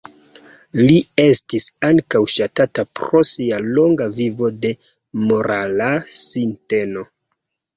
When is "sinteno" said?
6.27-7.07